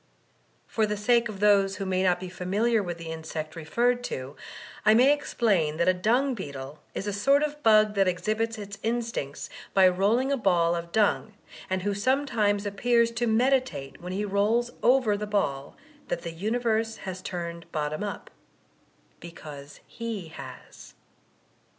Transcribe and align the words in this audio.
For 0.65 0.87
the 0.87 0.97
sake 0.97 1.29
of 1.29 1.39
those 1.41 1.75
who 1.75 1.85
may 1.85 2.01
not 2.01 2.19
be 2.19 2.27
familiar 2.27 2.81
with 2.81 2.97
the 2.97 3.11
insect 3.11 3.55
referred 3.55 4.03
to, 4.05 4.35
I 4.83 4.95
may 4.95 5.13
explain 5.13 5.77
that 5.77 5.87
a 5.87 5.93
dung 5.93 6.33
beetle 6.33 6.79
is 6.95 7.05
a 7.05 7.13
sort 7.13 7.43
of 7.43 7.61
bug 7.61 7.93
that 7.93 8.07
exhibits 8.07 8.57
its 8.57 8.79
instincts 8.81 9.47
by 9.75 9.87
rolling 9.87 10.31
a 10.31 10.37
ball 10.37 10.75
of 10.75 10.91
dung, 10.91 11.35
and 11.69 11.83
who 11.83 11.93
sometimes 11.93 12.65
appears 12.65 13.11
to 13.11 13.27
meditate 13.27 14.01
when 14.01 14.11
he 14.11 14.25
rolls 14.25 14.71
over 14.81 15.15
the 15.15 15.27
ball 15.27 15.77
that 16.07 16.23
the 16.23 16.31
universe 16.33 16.95
has 17.05 17.21
turned 17.21 17.71
bottom 17.71 18.03
up— 18.03 18.31
^because 19.21 19.81
he 19.85 20.29
has. 20.29 20.95